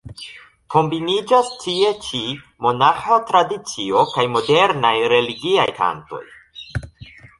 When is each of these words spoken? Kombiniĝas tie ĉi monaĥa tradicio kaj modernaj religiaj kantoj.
Kombiniĝas 0.75 1.51
tie 1.63 1.91
ĉi 2.07 2.21
monaĥa 2.67 3.19
tradicio 3.33 4.07
kaj 4.15 4.25
modernaj 4.37 4.95
religiaj 5.15 5.69
kantoj. 5.83 6.23